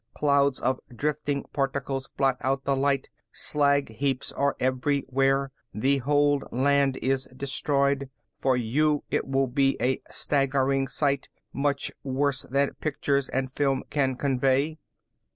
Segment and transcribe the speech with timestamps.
[0.15, 6.97] Clouds of drifting particles blot out the light, slag heaps are everywhere, the whole land
[7.03, 8.09] is destroyed.
[8.39, 14.15] For you it will be a staggering sight, much worse than pictures and film can
[14.15, 14.79] convey."